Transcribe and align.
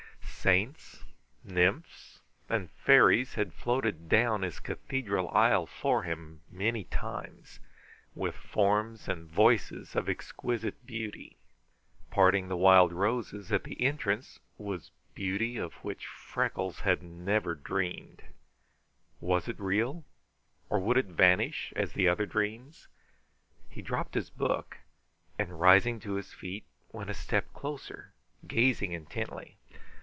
Saints, 0.41 1.03
nymphs, 1.43 2.19
and 2.49 2.71
fairies 2.71 3.35
had 3.35 3.53
floated 3.53 4.09
down 4.09 4.41
his 4.41 4.59
cathedral 4.59 5.29
aisle 5.29 5.67
for 5.67 6.01
him 6.01 6.41
many 6.49 6.85
times, 6.85 7.59
with 8.15 8.33
forms 8.33 9.07
and 9.07 9.29
voices 9.29 9.95
of 9.95 10.09
exquisite 10.09 10.83
beauty. 10.83 11.37
Parting 12.09 12.47
the 12.47 12.57
wild 12.57 12.91
roses 12.91 13.51
at 13.51 13.65
the 13.65 13.79
entrance 13.79 14.39
was 14.57 14.89
beauty 15.13 15.57
of 15.57 15.73
which 15.83 16.07
Freckles 16.07 16.81
never 16.99 17.53
had 17.53 17.63
dreamed. 17.63 18.23
Was 19.19 19.47
it 19.47 19.59
real 19.59 20.05
or 20.71 20.79
would 20.79 20.97
it 20.97 21.05
vanish 21.05 21.71
as 21.75 21.93
the 21.93 22.07
other 22.07 22.25
dreams? 22.25 22.87
He 23.69 23.83
dropped 23.83 24.15
his 24.15 24.31
book, 24.31 24.79
and 25.37 25.59
rising 25.61 25.99
to 25.99 26.13
his 26.15 26.33
feet, 26.33 26.65
went 26.91 27.11
a 27.11 27.13
step 27.13 27.53
closer, 27.53 28.13
gazing 28.47 28.91
intently. 28.91 29.57